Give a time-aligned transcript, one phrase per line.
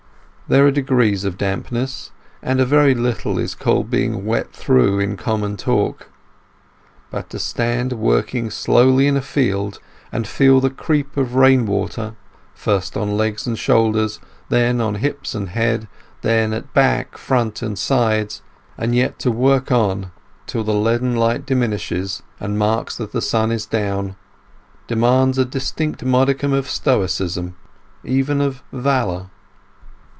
[0.49, 2.11] There are degrees of dampness,
[2.43, 6.09] and a very little is called being wet through in common talk.
[7.09, 9.79] But to stand working slowly in a field,
[10.11, 12.15] and feel the creep of rain water,
[12.53, 14.19] first in legs and shoulders,
[14.49, 15.87] then on hips and head,
[16.21, 18.41] then at back, front, and sides,
[18.77, 20.11] and yet to work on
[20.47, 24.17] till the leaden light diminishes and marks that the sun is down,
[24.85, 27.55] demands a distinct modicum of stoicism,
[28.03, 29.29] even of valour.